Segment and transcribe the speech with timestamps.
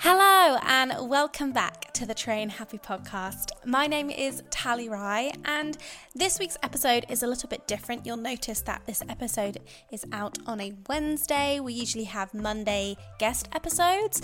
[0.00, 3.50] Hello and welcome back to the Train Happy podcast.
[3.64, 5.76] My name is Tally Rye and
[6.14, 8.06] this week's episode is a little bit different.
[8.06, 9.58] You'll notice that this episode
[9.90, 11.58] is out on a Wednesday.
[11.58, 14.22] We usually have Monday guest episodes.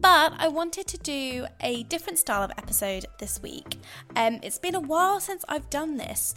[0.00, 3.78] But I wanted to do a different style of episode this week.
[4.16, 6.34] Um, it's been a while since I've done this.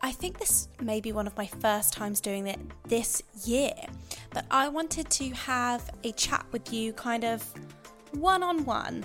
[0.00, 3.74] I think this may be one of my first times doing it this year.
[4.30, 7.44] But I wanted to have a chat with you kind of
[8.12, 9.04] one on one,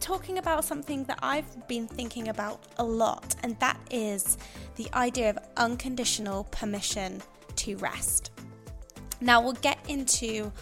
[0.00, 4.38] talking about something that I've been thinking about a lot, and that is
[4.76, 7.22] the idea of unconditional permission
[7.56, 8.30] to rest.
[9.20, 10.52] Now, we'll get into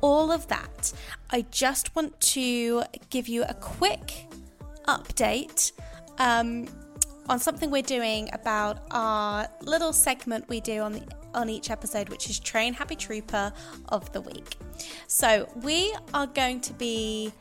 [0.00, 0.92] all of that.
[1.30, 4.26] I just want to give you a quick
[4.88, 5.72] update.
[6.18, 6.66] Um,
[7.30, 11.02] on something we're doing about our little segment we do on the
[11.34, 13.52] on each episode, which is Train Happy Trooper
[13.88, 14.56] of the Week.
[15.06, 17.32] So we are going to be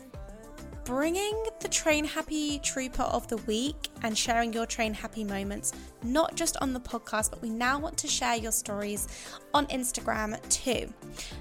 [0.90, 5.72] bringing the Train Happy Trooper of the Week and sharing your Train Happy moments,
[6.04, 9.08] not just on the podcast, but we now want to share your stories
[9.54, 10.92] on Instagram too.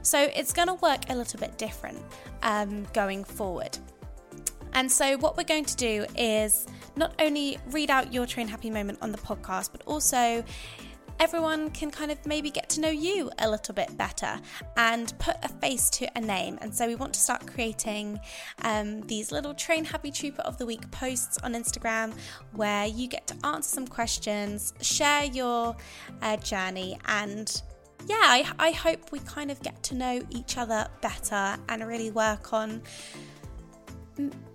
[0.03, 1.99] So it's going to work a little bit different
[2.43, 3.79] um, going forward.
[4.75, 8.71] And so, what we're going to do is not only read out your train happy
[8.71, 10.45] moment on the podcast, but also
[11.21, 14.41] everyone can kind of maybe get to know you a little bit better
[14.77, 16.59] and put a face to a name.
[16.61, 18.21] And so we want to start creating
[18.63, 22.15] um, these little Train Happy Trooper of the Week posts on Instagram
[22.53, 25.77] where you get to answer some questions, share your
[26.23, 27.63] uh, journey, and
[28.07, 32.11] yeah, I, I hope we kind of get to know each other better and really
[32.11, 32.83] work on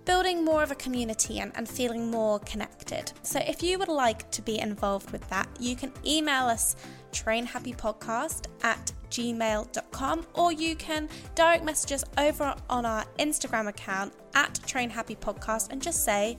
[0.04, 3.12] building more of a community and, and feeling more connected.
[3.22, 6.76] So, if you would like to be involved with that, you can email us
[7.12, 14.52] trainhappypodcast at gmail.com or you can direct message us over on our Instagram account at
[14.66, 16.36] trainhappypodcast and just say,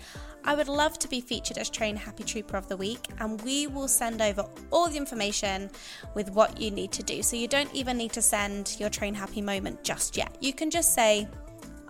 [0.47, 3.65] I would love to be featured as Train Happy Trooper of the Week, and we
[3.65, 5.71] will send over all the information
[6.13, 7.23] with what you need to do.
[7.23, 10.37] So you don't even need to send your Train Happy moment just yet.
[10.41, 11.27] You can just say,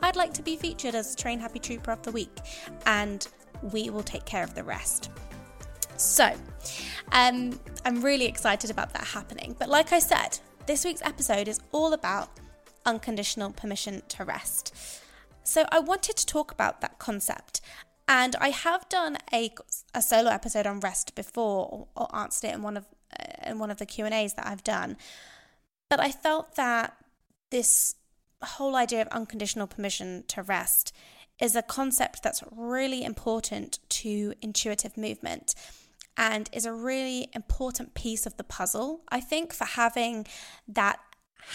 [0.06, 2.38] I'd like to be featured as Train Happy Trooper of the Week,
[2.86, 3.28] and
[3.74, 5.10] we will take care of the rest.
[5.98, 6.32] So,
[7.12, 9.56] um, I'm really excited about that happening.
[9.58, 12.30] But like I said, this week's episode is all about
[12.86, 14.76] unconditional permission to rest.
[15.44, 17.62] So, I wanted to talk about that concept.
[18.08, 19.56] And I have done a,
[19.96, 22.86] a solo episode on rest before, or, answered it in one of
[23.20, 24.98] uh, in one of the Q and A's that I've done.
[25.90, 26.96] But I felt that
[27.50, 27.96] this
[28.42, 30.94] whole idea of unconditional permission to rest
[31.40, 35.54] is a concept that's really important to intuitive movement
[36.18, 40.26] and is a really important piece of the puzzle, I think, for having
[40.68, 41.00] that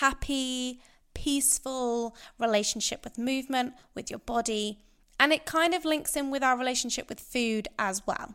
[0.01, 0.81] happy,
[1.15, 4.81] peaceful relationship with movement, with your body.
[5.19, 8.35] And it kind of links in with our relationship with food as well.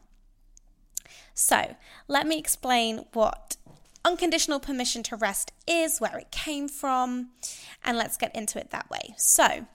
[1.33, 1.75] So,
[2.07, 3.57] let me explain what
[4.05, 7.31] unconditional permission to rest is, where it came from,
[7.83, 9.15] and let's get into it that way.
[9.17, 9.65] So,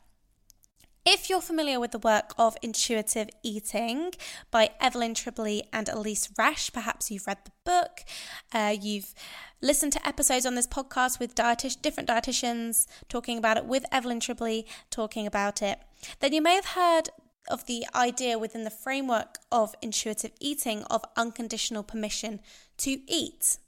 [1.04, 4.12] if you're familiar with the work of intuitive eating
[4.50, 8.04] by Evelyn Tribole and Elyse Resch, perhaps you've read the book,
[8.52, 9.14] uh, you've
[9.62, 14.20] listened to episodes on this podcast with dietic- different dietitians talking about it, with Evelyn
[14.20, 15.80] Tribole talking about it,
[16.20, 17.08] then you may have heard
[17.48, 22.40] of the idea within the framework of intuitive eating of unconditional permission
[22.76, 23.58] to eat.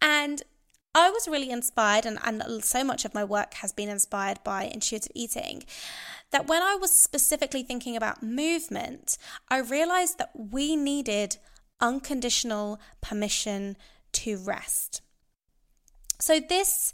[0.00, 0.42] And
[0.94, 4.64] I was really inspired, and, and so much of my work has been inspired by
[4.64, 5.64] intuitive eating.
[6.30, 9.16] That when I was specifically thinking about movement,
[9.48, 11.36] I realized that we needed
[11.80, 13.76] unconditional permission
[14.12, 15.00] to rest.
[16.20, 16.92] So, this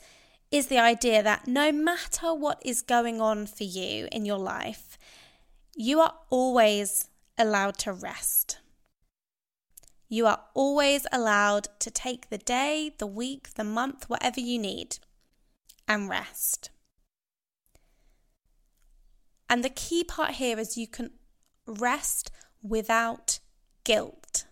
[0.51, 4.99] is the idea that no matter what is going on for you in your life,
[5.77, 8.59] you are always allowed to rest.
[10.09, 14.99] You are always allowed to take the day, the week, the month, whatever you need,
[15.87, 16.71] and rest.
[19.51, 21.11] And the key part here is you can
[21.67, 22.31] rest
[22.63, 23.39] without
[23.85, 24.45] guilt.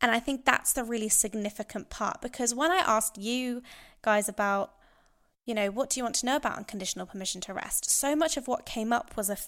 [0.00, 3.62] And I think that's the really significant part because when I asked you
[4.02, 4.74] guys about,
[5.46, 8.36] you know, what do you want to know about unconditional permission to rest, so much
[8.36, 9.38] of what came up was a,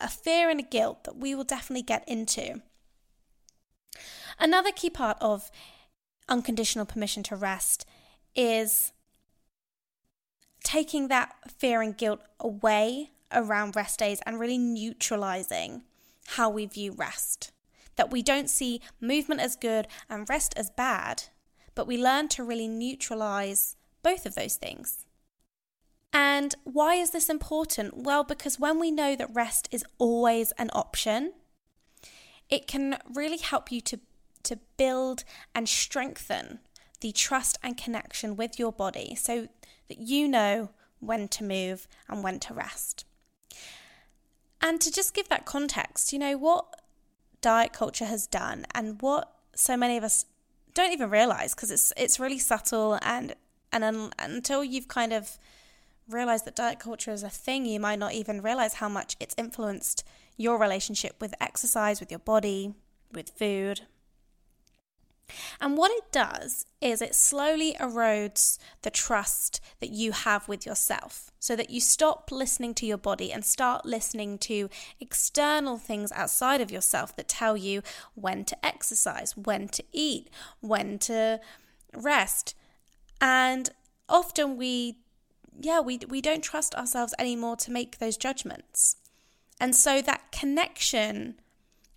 [0.00, 2.62] a fear and a guilt that we will definitely get into.
[4.38, 5.50] Another key part of
[6.28, 7.86] unconditional permission to rest
[8.34, 8.92] is
[10.64, 15.82] taking that fear and guilt away around rest days and really neutralizing
[16.28, 17.52] how we view rest.
[17.96, 21.24] That we don't see movement as good and rest as bad,
[21.74, 25.04] but we learn to really neutralize both of those things.
[26.12, 27.96] And why is this important?
[27.96, 31.32] Well, because when we know that rest is always an option,
[32.52, 33.98] it can really help you to,
[34.42, 36.58] to build and strengthen
[37.00, 39.48] the trust and connection with your body so
[39.88, 40.68] that you know
[41.00, 43.06] when to move and when to rest.
[44.60, 46.66] And to just give that context, you know, what
[47.40, 50.26] diet culture has done and what so many of us
[50.74, 53.34] don't even realize because it's it's really subtle and
[53.72, 55.38] and un, until you've kind of
[56.08, 59.34] realized that diet culture is a thing, you might not even realize how much it's
[59.38, 60.04] influenced
[60.36, 62.74] your relationship with exercise, with your body,
[63.12, 63.82] with food,
[65.60, 71.30] and what it does is it slowly erodes the trust that you have with yourself
[71.38, 74.68] so that you stop listening to your body and start listening to
[75.00, 77.82] external things outside of yourself that tell you
[78.14, 80.28] when to exercise, when to eat,
[80.60, 81.40] when to
[81.94, 82.54] rest.
[83.20, 83.70] And
[84.08, 84.98] often we
[85.60, 88.96] yeah, we we don't trust ourselves anymore to make those judgments.
[89.62, 91.36] And so that connection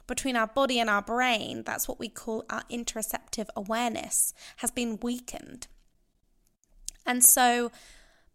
[0.05, 4.99] between our body and our brain, that's what we call our interoceptive awareness, has been
[5.01, 5.65] weakened.
[7.07, 7.71] And so,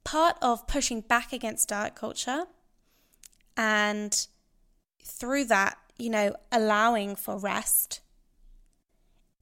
[0.02, 2.46] part of pushing back against diet culture
[3.56, 4.26] and
[5.00, 8.00] through that, you know, allowing for rest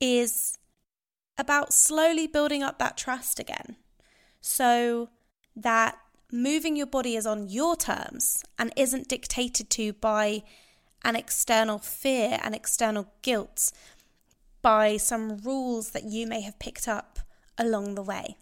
[0.02, 0.58] is
[1.38, 3.76] about slowly building up that trust again.
[4.42, 5.08] So
[5.56, 5.98] that
[6.30, 10.42] moving your body is on your terms and isn't dictated to by
[11.04, 13.72] an external fear and external guilt
[14.60, 17.20] by some rules that you may have picked up
[17.56, 18.36] along the way.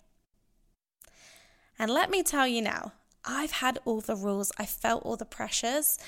[1.78, 2.92] And let me tell you now,
[3.24, 5.98] I've had all the rules, I felt all the pressures.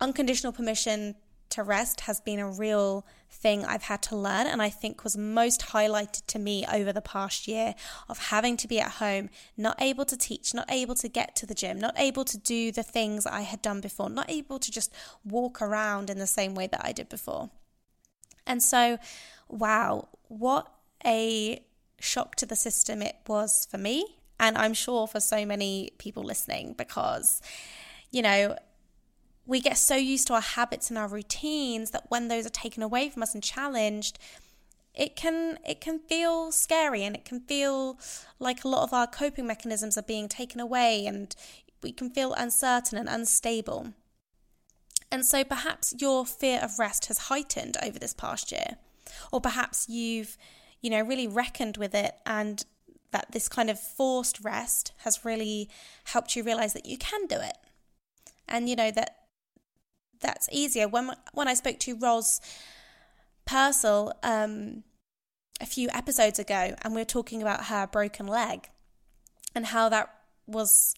[0.00, 1.14] Unconditional permission
[1.52, 5.16] to rest has been a real thing I've had to learn, and I think was
[5.16, 7.74] most highlighted to me over the past year
[8.08, 11.46] of having to be at home, not able to teach, not able to get to
[11.46, 14.70] the gym, not able to do the things I had done before, not able to
[14.70, 14.92] just
[15.24, 17.50] walk around in the same way that I did before.
[18.46, 18.98] And so,
[19.48, 20.72] wow, what
[21.04, 21.64] a
[22.00, 24.04] shock to the system it was for me,
[24.40, 27.40] and I'm sure for so many people listening because,
[28.10, 28.56] you know,
[29.52, 32.82] we get so used to our habits and our routines that when those are taken
[32.82, 34.18] away from us and challenged,
[34.94, 37.98] it can it can feel scary and it can feel
[38.38, 41.36] like a lot of our coping mechanisms are being taken away and
[41.82, 43.92] we can feel uncertain and unstable.
[45.10, 48.78] And so perhaps your fear of rest has heightened over this past year.
[49.30, 50.38] Or perhaps you've,
[50.80, 52.64] you know, really reckoned with it and
[53.10, 55.68] that this kind of forced rest has really
[56.04, 57.58] helped you realize that you can do it.
[58.48, 59.21] And you know that
[60.22, 60.88] that's easier.
[60.88, 62.40] When when I spoke to Roz
[63.44, 64.84] Purcell um,
[65.60, 68.70] a few episodes ago, and we were talking about her broken leg
[69.54, 70.12] and how that
[70.46, 70.94] was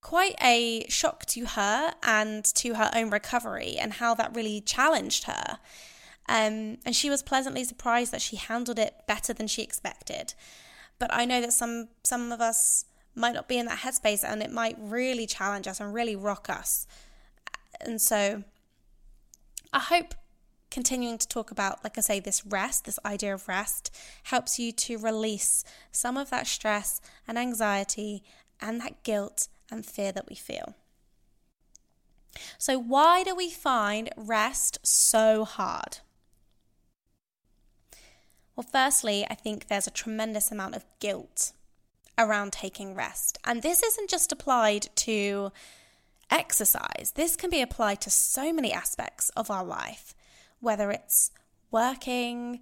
[0.00, 5.24] quite a shock to her and to her own recovery, and how that really challenged
[5.24, 5.58] her.
[6.28, 10.34] Um, and she was pleasantly surprised that she handled it better than she expected.
[10.98, 14.42] But I know that some some of us might not be in that headspace, and
[14.42, 16.86] it might really challenge us and really rock us.
[17.80, 18.44] And so
[19.72, 20.14] I hope
[20.70, 23.94] continuing to talk about, like I say, this rest, this idea of rest,
[24.24, 28.22] helps you to release some of that stress and anxiety
[28.60, 30.74] and that guilt and fear that we feel.
[32.58, 35.98] So, why do we find rest so hard?
[38.54, 41.52] Well, firstly, I think there's a tremendous amount of guilt
[42.18, 43.38] around taking rest.
[43.44, 45.52] And this isn't just applied to
[46.30, 47.12] exercise.
[47.14, 50.14] This can be applied to so many aspects of our life,
[50.60, 51.30] whether it's
[51.70, 52.60] working,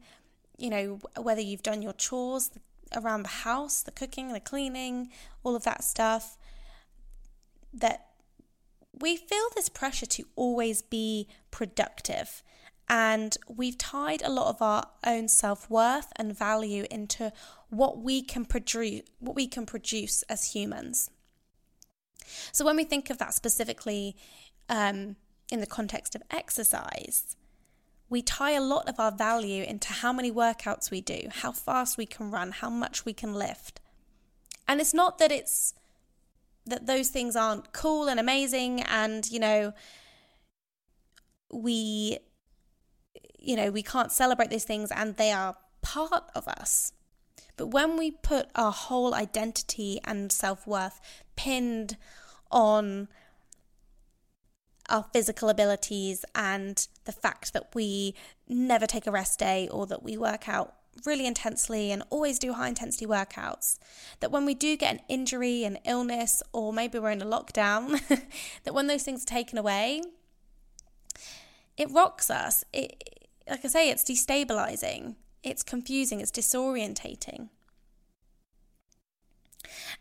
[0.56, 2.50] you know, whether you've done your chores
[2.94, 5.10] around the house, the cooking, the cleaning,
[5.42, 6.36] all of that stuff,
[7.72, 8.06] that
[8.98, 12.42] we feel this pressure to always be productive.
[12.88, 17.32] And we've tied a lot of our own self worth and value into
[17.68, 21.10] what we can produce, what we can produce as humans.
[22.52, 24.16] So when we think of that specifically
[24.68, 25.16] um,
[25.50, 27.36] in the context of exercise,
[28.08, 31.98] we tie a lot of our value into how many workouts we do, how fast
[31.98, 33.80] we can run, how much we can lift.
[34.68, 35.74] And it's not that it's
[36.66, 39.72] that those things aren't cool and amazing and, you know,
[41.52, 42.18] we
[43.38, 46.92] you know, we can't celebrate these things and they are part of us.
[47.56, 51.00] But when we put our whole identity and self-worth
[51.36, 51.96] pinned
[52.50, 53.08] on
[54.88, 58.14] our physical abilities and the fact that we
[58.48, 62.52] never take a rest day or that we work out really intensely and always do
[62.52, 63.78] high intensity workouts.
[64.20, 68.00] That when we do get an injury, an illness, or maybe we're in a lockdown,
[68.64, 70.02] that when those things are taken away,
[71.76, 72.64] it rocks us.
[72.72, 75.16] It, like I say, it's destabilizing,
[75.46, 77.48] it's confusing, it's disorientating.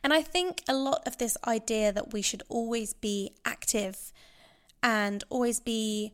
[0.03, 4.11] And I think a lot of this idea that we should always be active
[4.81, 6.13] and always be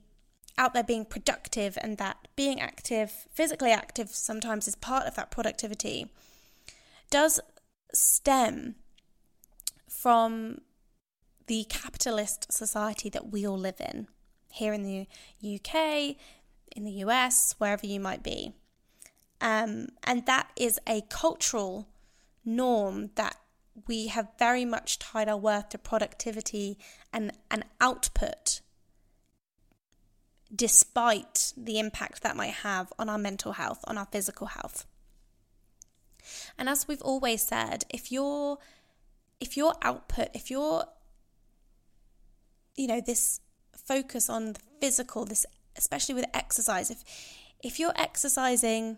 [0.57, 5.31] out there being productive and that being active, physically active, sometimes is part of that
[5.31, 6.07] productivity,
[7.09, 7.39] does
[7.93, 8.75] stem
[9.89, 10.59] from
[11.47, 14.07] the capitalist society that we all live in
[14.51, 15.07] here in the
[15.41, 16.15] UK,
[16.75, 18.53] in the US, wherever you might be.
[19.41, 21.89] Um, and that is a cultural
[22.45, 23.37] norm that
[23.87, 26.77] we have very much tied our worth to productivity
[27.11, 28.61] and, and output
[30.53, 34.85] despite the impact that might have on our mental health, on our physical health.
[36.57, 38.57] And as we've always said, if your
[39.39, 40.85] if your output, if your
[42.75, 43.39] you know this
[43.87, 45.45] focus on the physical, this
[45.75, 47.03] especially with exercise, if
[47.63, 48.97] if you're exercising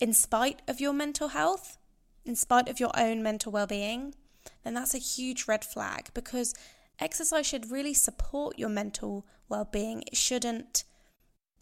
[0.00, 1.78] in spite of your mental health,
[2.24, 4.14] in spite of your own mental well-being,
[4.64, 6.54] then that's a huge red flag because
[6.98, 10.02] exercise should really support your mental well being.
[10.02, 10.84] It shouldn't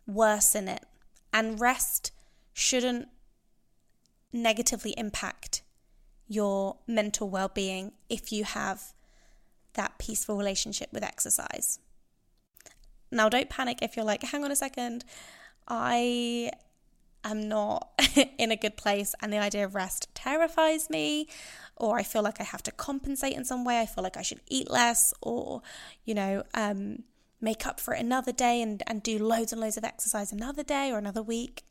[0.07, 0.85] worsen it.
[1.33, 2.13] And rest
[2.53, 3.09] shouldn't
[4.33, 5.63] negatively impact
[6.27, 8.95] your mental well being if you have
[9.75, 11.79] that peaceful relationship with exercise.
[13.11, 15.05] Now, don't panic if you're like, hang on a second,
[15.69, 16.51] I
[17.25, 17.91] am not
[18.39, 21.29] in a good place and the idea of rest terrifies me
[21.77, 23.81] or I feel like I have to compensate in some way.
[23.81, 25.63] I feel like I should eat less or,
[26.05, 27.03] you know, um,
[27.41, 30.63] make up for it another day and, and do loads and loads of exercise another
[30.63, 31.63] day or another week.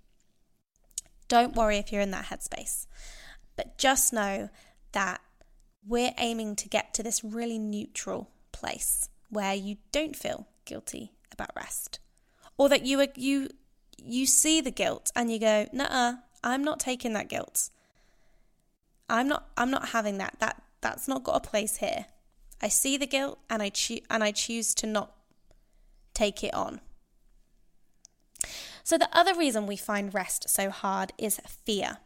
[1.28, 2.86] Don't worry if you're in that headspace.
[3.56, 4.50] But just know
[4.92, 5.22] that
[5.86, 11.52] we're aiming to get to this really neutral place where you don't feel guilty about
[11.56, 12.00] rest.
[12.58, 13.50] Or that you are you
[13.98, 17.70] you see the guilt and you go, "Nah, I'm not taking that guilt.
[19.10, 20.36] I'm not I'm not having that.
[20.40, 22.06] That that's not got a place here.
[22.62, 25.14] I see the guilt and I choose and I choose to not
[26.14, 26.82] take it on.
[28.84, 31.98] So the other reason we find rest so hard is fear.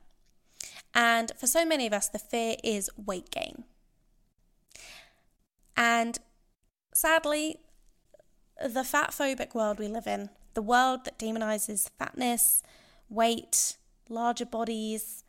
[0.94, 3.63] And for so many of us the fear is weight gain.
[5.75, 6.17] And
[6.94, 7.58] sadly
[8.63, 12.63] the fat phobic world we live in, the world that demonizes fatness,
[13.09, 13.77] weight,
[14.09, 15.23] larger bodies,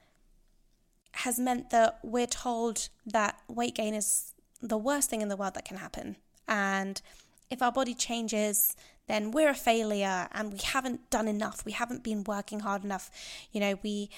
[1.16, 4.32] has meant that we're told that weight gain is
[4.62, 6.16] the worst thing in the world that can happen.
[6.48, 7.02] And
[7.50, 8.74] if our body changes,
[9.06, 11.62] then we're a failure and we haven't done enough.
[11.66, 13.10] We haven't been working hard enough.
[13.52, 14.08] You know, we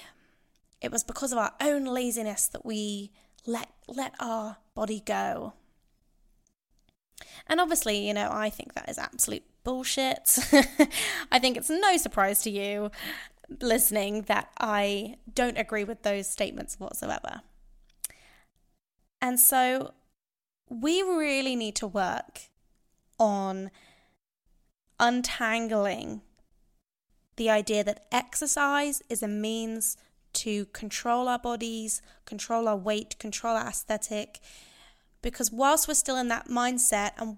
[0.81, 3.11] it was because of our own laziness that we
[3.47, 5.55] let let our body go.
[7.47, 10.39] And obviously, you know, I think that is absolute bullshit.
[11.33, 12.91] I think it's no surprise to you
[13.61, 17.43] listening that I don't agree with those statements whatsoever.
[19.21, 19.93] And so
[20.69, 22.43] we really need to work
[23.19, 23.71] on
[24.99, 26.23] untangling
[27.37, 29.97] the idea that exercise is a means
[30.33, 34.41] to control our bodies, control our weight, control our aesthetic.
[35.23, 37.37] Because whilst we're still in that mindset and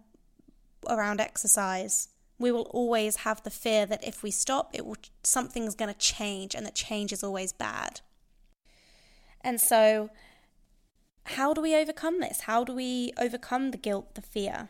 [0.88, 2.08] around exercise,
[2.38, 5.98] we will always have the fear that if we stop, it will something's going to
[5.98, 8.00] change and that change is always bad.
[9.40, 10.10] And so
[11.24, 12.42] how do we overcome this?
[12.42, 14.68] How do we overcome the guilt, the fear?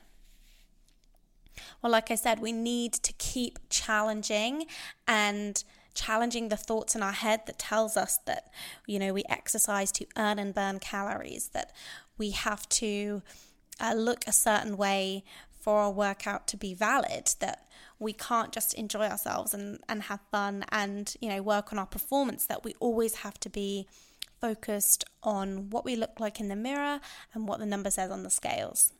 [1.82, 4.66] Well, like I said, we need to keep challenging
[5.06, 5.62] and
[5.94, 8.50] challenging the thoughts in our head that tells us that
[8.86, 11.70] you know we exercise to earn and burn calories that
[12.18, 13.22] we have to
[13.80, 15.24] uh, look a certain way
[15.60, 20.20] for our workout to be valid that we can't just enjoy ourselves and, and have
[20.30, 23.86] fun and you know work on our performance that we always have to be
[24.40, 27.00] focused on what we look like in the mirror
[27.32, 28.92] and what the number says on the scales.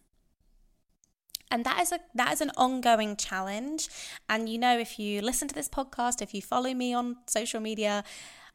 [1.50, 3.88] And that is a that is an ongoing challenge.
[4.28, 7.61] And you know if you listen to this podcast if you follow me on social
[7.61, 8.04] media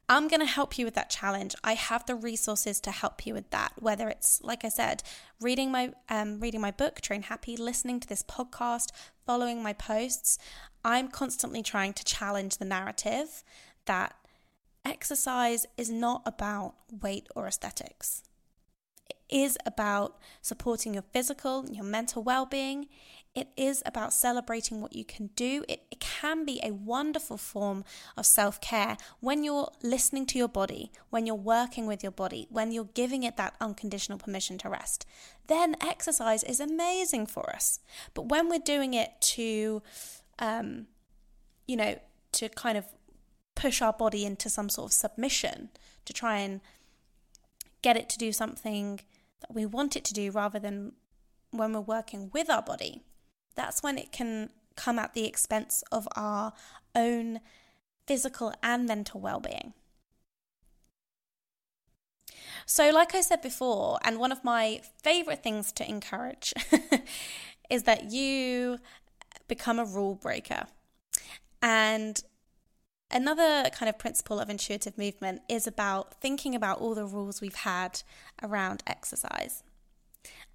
[0.09, 1.53] I'm going to help you with that challenge.
[1.63, 3.73] I have the resources to help you with that.
[3.77, 5.03] Whether it's like I said,
[5.41, 8.91] reading my um, reading my book, Train Happy, listening to this podcast,
[9.25, 10.37] following my posts,
[10.85, 13.43] I'm constantly trying to challenge the narrative
[13.85, 14.15] that
[14.85, 18.23] exercise is not about weight or aesthetics.
[19.09, 22.87] It is about supporting your physical and your mental well-being.
[23.36, 25.63] It is about celebrating what you can do.
[25.67, 27.84] It, it can be a wonderful form
[28.15, 32.48] of self care when you're listening to your body, when you're working with your body,
[32.50, 35.05] when you're giving it that unconditional permission to rest.
[35.48, 37.79] Then exercise is amazing for us.
[38.13, 39.81] But when we're doing it to,
[40.39, 40.88] um,
[41.67, 42.00] you know,
[42.34, 42.86] to kind of
[43.55, 45.69] push our body into some sort of submission,
[46.05, 46.62] to try and
[47.81, 49.00] get it to do something
[49.41, 50.93] that we want it to do rather than
[51.51, 53.03] when we're working with our body
[53.57, 56.53] that's when it can come at the expense of our
[56.95, 57.41] own
[58.05, 59.73] physical and mental well being.
[62.65, 66.53] So, like I said before, and one of my favorite things to encourage
[67.69, 68.77] is that you
[69.47, 70.67] become a rule breaker.
[71.61, 72.21] And
[73.09, 77.55] another kind of principle of intuitive movement is about thinking about all the rules we've
[77.55, 78.01] had
[78.43, 79.63] around exercise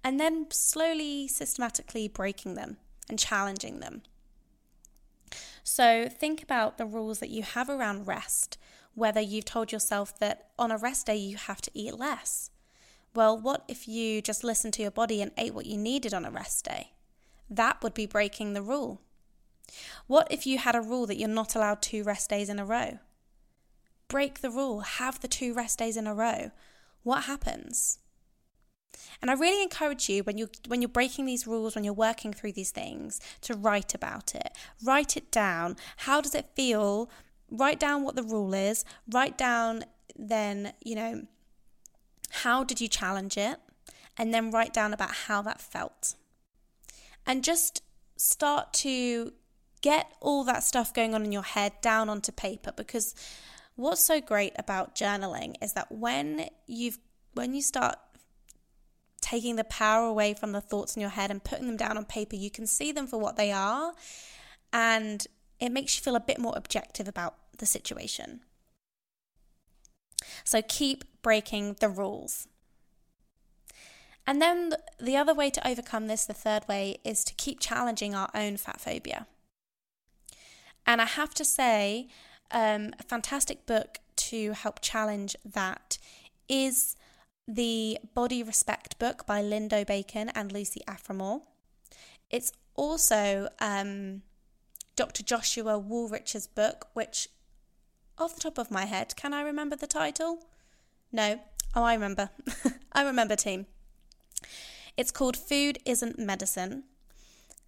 [0.03, 2.77] and then slowly, systematically breaking them
[3.09, 4.01] and challenging them.
[5.63, 8.57] So think about the rules that you have around rest,
[8.95, 12.51] whether you've told yourself that on a rest day you have to eat less.
[13.15, 16.25] Well, what if you just listened to your body and ate what you needed on
[16.25, 16.91] a rest day?
[17.49, 19.01] That would be breaking the rule.
[20.07, 22.65] What if you had a rule that you're not allowed two rest days in a
[22.65, 22.99] row?
[24.07, 26.51] Break the rule, have the two rest days in a row.
[27.03, 27.99] What happens?
[29.21, 32.33] And I really encourage you when you when you're breaking these rules, when you're working
[32.33, 34.49] through these things, to write about it.
[34.83, 35.77] Write it down.
[35.97, 37.09] How does it feel?
[37.49, 38.83] Write down what the rule is.
[39.09, 39.85] Write down
[40.15, 41.27] then, you know,
[42.31, 43.57] how did you challenge it?
[44.17, 46.15] And then write down about how that felt.
[47.25, 47.81] And just
[48.17, 49.33] start to
[49.81, 53.13] get all that stuff going on in your head down onto paper because
[53.75, 56.99] what's so great about journaling is that when you've
[57.33, 57.97] when you start
[59.23, 62.03] taking the power away from the thoughts in your head and putting them down on
[62.03, 63.93] paper, you can see them for what they are.
[64.73, 65.25] And
[65.59, 68.41] it makes you feel a bit more objective about the situation.
[70.43, 72.47] So keep breaking the rules.
[74.27, 78.13] And then the other way to overcome this, the third way, is to keep challenging
[78.13, 79.25] our own fat phobia.
[80.85, 82.09] And I have to say,
[82.51, 85.97] um, a fantastic book to help challenge that
[86.49, 86.95] is
[87.47, 91.41] the Body Respect book by Lindo Bacon and Lucy Aphramor.
[92.29, 94.21] It's also um,
[94.95, 95.23] Dr.
[95.23, 97.27] Joshua Wolrich's book, which,
[98.17, 100.45] off the top of my head, can I remember the title?
[101.11, 101.39] No.
[101.75, 102.29] Oh, I remember.
[102.93, 103.65] I remember, team.
[104.95, 106.83] It's called Food Isn't Medicine.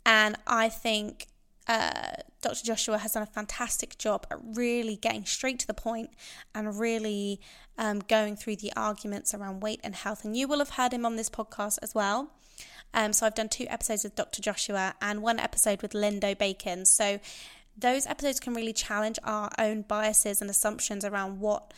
[0.05, 1.27] And I think
[1.67, 2.63] uh, Dr.
[2.63, 6.11] Joshua has done a fantastic job at really getting straight to the point
[6.53, 7.39] and really
[7.77, 10.23] um, going through the arguments around weight and health.
[10.23, 12.31] And you will have heard him on this podcast as well.
[12.93, 14.41] Um, so I've done two episodes with Dr.
[14.41, 16.85] Joshua and one episode with Lindo Bacon.
[16.85, 17.19] So
[17.77, 21.73] those episodes can really challenge our own biases and assumptions around what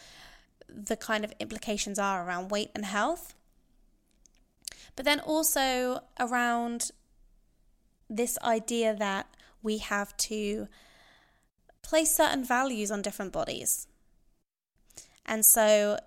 [0.67, 3.34] the kind of implications are around weight and health.
[4.95, 6.91] But then also around
[8.10, 9.28] this idea that
[9.62, 10.67] we have to
[11.82, 13.88] place certain values on different bodies.
[15.26, 15.98] And so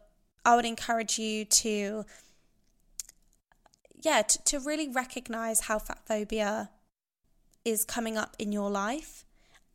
[0.45, 2.05] I would encourage you to,
[3.95, 6.71] yeah, to, to really recognize how fat phobia
[7.65, 9.25] is coming up in your life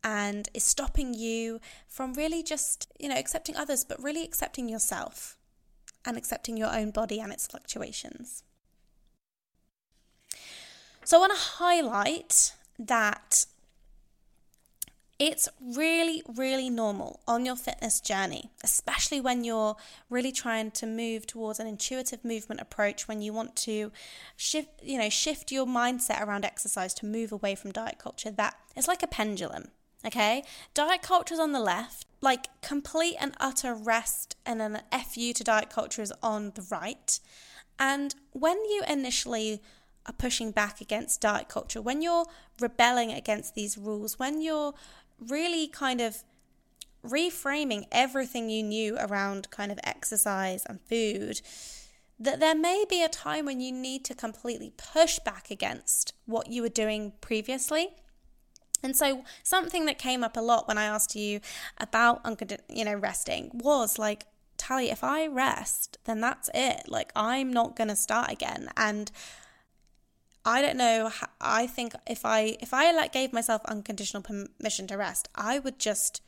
[0.02, 5.36] and is stopping you from really just, you know, accepting others, but really accepting yourself
[6.04, 8.44] and accepting your own body and its fluctuations.
[11.04, 13.46] So I want to highlight that
[15.18, 19.76] it's really, really normal on your fitness journey, especially when you're
[20.10, 23.90] really trying to move towards an intuitive movement approach when you want to
[24.36, 28.30] shift, you know, shift your mindset around exercise to move away from diet culture.
[28.30, 29.68] That it's like a pendulum,
[30.04, 30.44] okay?
[30.74, 35.70] Diet culture's on the left, like complete and utter rest and an FU to diet
[35.70, 37.18] culture is on the right.
[37.78, 39.62] And when you initially
[40.06, 42.26] are pushing back against diet culture, when you're
[42.60, 44.74] rebelling against these rules, when you're
[45.18, 46.24] really kind of
[47.04, 51.40] reframing everything you knew around kind of exercise and food,
[52.18, 56.48] that there may be a time when you need to completely push back against what
[56.50, 57.90] you were doing previously.
[58.82, 61.40] And so something that came up a lot when I asked you
[61.78, 62.20] about
[62.68, 64.26] you know resting was like
[64.56, 66.88] Tally, if I rest, then that's it.
[66.88, 69.10] Like I'm not going to start again and
[70.46, 74.96] I don't know I think if I if I like gave myself unconditional permission to
[74.96, 76.22] rest, I would just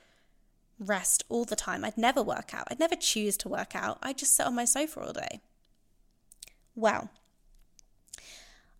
[0.78, 1.85] rest all the time.
[1.85, 2.66] I'd never work out.
[2.68, 3.98] I'd never choose to work out.
[4.02, 5.40] I'd just sit on my sofa all day.
[6.74, 7.11] Well,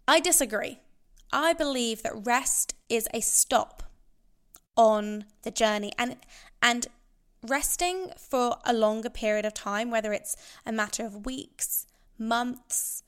[0.07, 0.81] I disagree.
[1.33, 3.85] I believe that rest is a stop
[4.77, 6.17] on the journey and
[6.61, 6.89] and
[7.47, 11.87] resting for a longer period of time whether it's a matter of weeks,
[12.19, 13.05] months,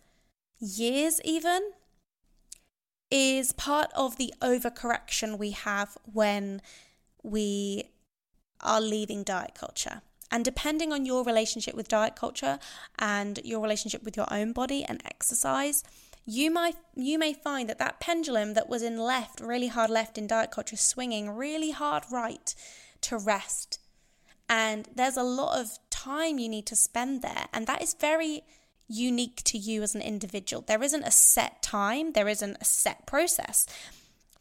[0.60, 1.72] years even
[3.10, 6.62] is part of the overcorrection we have when
[7.22, 7.84] we
[8.60, 10.02] are leaving diet culture.
[10.30, 12.58] And depending on your relationship with diet culture
[12.98, 15.82] and your relationship with your own body and exercise,
[16.24, 20.16] you might you may find that that pendulum that was in left, really hard left
[20.16, 22.54] in diet culture, swinging really hard right
[23.00, 23.80] to rest.
[24.48, 28.42] And there's a lot of time you need to spend there, and that is very
[28.90, 30.64] unique to you as an individual.
[30.66, 33.66] There isn't a set time, there isn't a set process.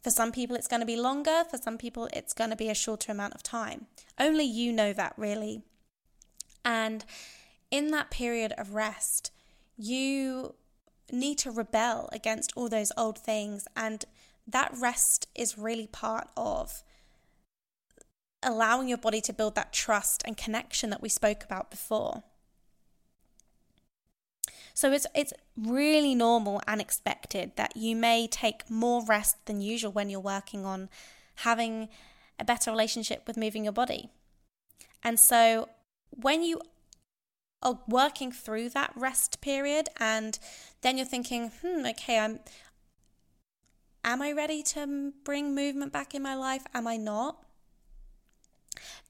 [0.02, 1.44] For some people, it's going to be longer.
[1.50, 3.86] For some people, it's going to be a shorter amount of time.
[4.18, 5.62] Only you know that, really.
[6.64, 7.04] And
[7.70, 9.30] in that period of rest,
[9.76, 10.54] you
[11.12, 13.68] need to rebel against all those old things.
[13.76, 14.04] And
[14.46, 16.82] that rest is really part of
[18.42, 22.22] allowing your body to build that trust and connection that we spoke about before.
[24.74, 29.92] So it's it's really normal and expected that you may take more rest than usual
[29.92, 30.88] when you're working on
[31.36, 31.88] having
[32.38, 34.10] a better relationship with moving your body.
[35.02, 35.68] And so
[36.10, 36.60] when you
[37.62, 40.38] are working through that rest period and
[40.80, 42.40] then you're thinking, "Hmm, okay, I'm
[44.02, 46.64] am I ready to bring movement back in my life?
[46.72, 47.44] Am I not?"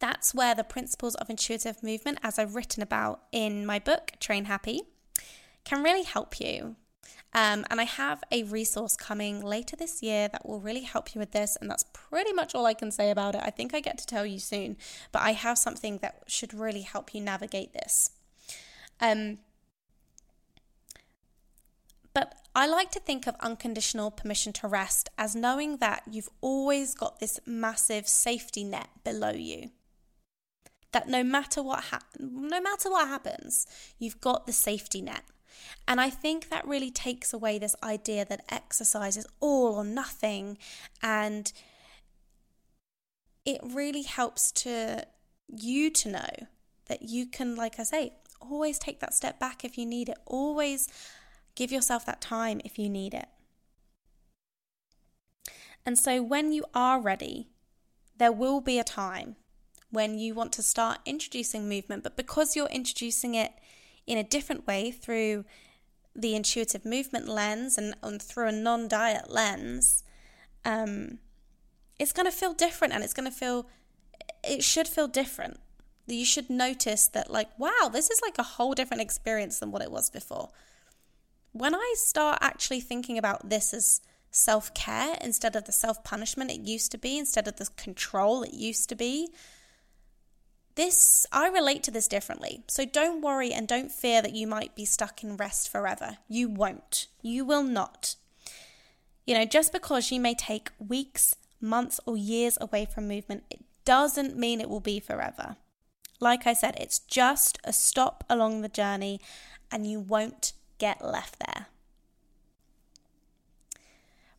[0.01, 4.47] That's where the principles of intuitive movement, as I've written about in my book, Train
[4.47, 4.83] Happy,
[5.65, 6.77] can really help you.
[7.33, 11.21] Um, and I have a resource coming later this year that will really help you
[11.21, 11.57] with this.
[11.61, 13.43] And that's pretty much all I can say about it.
[13.45, 14.77] I think I get to tell you soon,
[15.13, 18.11] but I have something that should really help you navigate this.
[19.01, 19.39] Um,
[22.13, 26.95] but I like to think of unconditional permission to rest as knowing that you've always
[26.95, 29.71] got this massive safety net below you.
[30.93, 33.67] That no matter what ha- no matter what happens,
[34.01, 35.23] you've got the safety net.
[35.87, 40.59] And I think that really takes away this idea that exercise is all or nothing.
[41.03, 41.53] And
[43.45, 45.05] it really helps to
[45.49, 46.47] you to know
[46.87, 50.19] that you can, like I say, always take that step back if you need it.
[50.27, 50.89] Always
[51.55, 53.27] give yourself that time if you need it.
[55.85, 57.49] And so when you are ready,
[58.17, 59.37] there will be a time
[59.91, 63.53] when you want to start introducing movement, but because you're introducing it
[64.11, 65.45] in a different way through
[66.17, 70.03] the intuitive movement lens and, and through a non diet lens,
[70.65, 71.19] um,
[71.97, 73.69] it's going to feel different and it's going to feel,
[74.43, 75.61] it should feel different.
[76.09, 79.81] You should notice that, like, wow, this is like a whole different experience than what
[79.83, 80.49] it was before.
[81.53, 84.01] When I start actually thinking about this as
[84.33, 88.43] self care instead of the self punishment it used to be, instead of the control
[88.43, 89.29] it used to be,
[90.75, 92.63] this I relate to this differently.
[92.69, 96.19] So don't worry and don't fear that you might be stuck in rest forever.
[96.29, 97.07] You won't.
[97.23, 98.17] You will not.
[99.27, 103.61] You know, just because you may take weeks, months, or years away from movement, it
[103.85, 105.57] doesn't mean it will be forever.
[106.21, 109.21] Like I said, it's just a stop along the journey
[109.71, 111.67] and you won't get left there.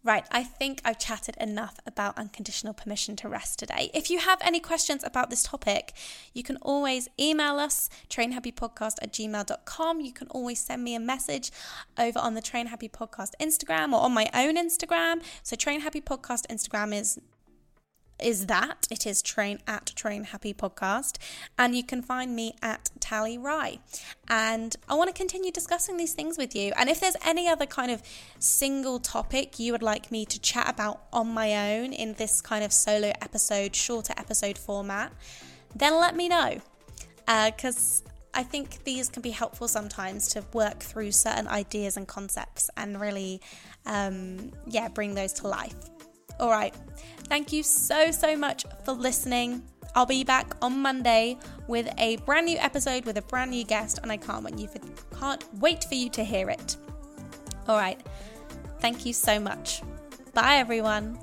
[0.03, 3.91] Right, I think I've chatted enough about unconditional permission to rest today.
[3.93, 5.93] If you have any questions about this topic,
[6.33, 9.99] you can always email us, trainhappypodcast at gmail.com.
[10.01, 11.51] You can always send me a message
[11.99, 15.21] over on the Train Happy Podcast Instagram or on my own Instagram.
[15.43, 17.19] So, Train Happy Podcast Instagram is
[18.21, 18.87] is that.
[18.89, 21.17] It is train at train happy podcast.
[21.57, 23.79] And you can find me at tally rye.
[24.27, 26.73] And i want to continue discussing these things with you.
[26.77, 28.01] And if there's any other kind of
[28.39, 32.63] single topic you would like me to chat about on my own in this kind
[32.63, 35.11] of solo episode shorter episode format
[35.75, 36.59] then let me know.
[37.25, 42.07] Because uh, I think these can be helpful sometimes to work through certain ideas and
[42.07, 43.41] concepts and really,
[43.85, 45.75] um, yeah, bring those to life.
[46.41, 46.75] All right.
[47.29, 49.63] Thank you so, so much for listening.
[49.95, 53.99] I'll be back on Monday with a brand new episode with a brand new guest,
[54.01, 54.79] and I can't wait, you for,
[55.17, 56.75] can't wait for you to hear it.
[57.67, 58.01] All right.
[58.79, 59.83] Thank you so much.
[60.33, 61.19] Bye, everyone.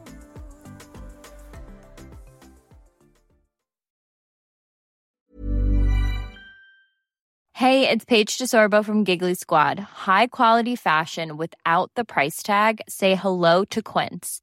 [7.55, 9.81] Hey, it's Paige DeSorbo from Giggly Squad.
[9.81, 12.81] High quality fashion without the price tag?
[12.89, 14.43] Say hello to Quince.